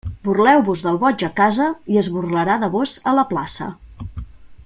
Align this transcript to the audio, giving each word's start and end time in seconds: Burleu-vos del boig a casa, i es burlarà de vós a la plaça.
Burleu-vos 0.27 0.79
del 0.85 0.95
boig 1.03 1.25
a 1.27 1.29
casa, 1.39 1.67
i 1.95 2.01
es 2.03 2.09
burlarà 2.15 2.57
de 2.65 2.71
vós 2.77 2.97
a 3.13 3.17
la 3.19 3.27
plaça. 3.35 3.71